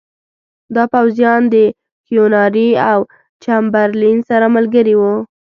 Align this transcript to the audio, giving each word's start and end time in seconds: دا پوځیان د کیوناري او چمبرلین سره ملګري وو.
دا 0.75 0.83
پوځیان 0.93 1.41
د 1.53 1.55
کیوناري 2.07 2.69
او 2.91 2.99
چمبرلین 3.43 4.17
سره 4.29 4.45
ملګري 4.55 4.95
وو. 4.97 5.13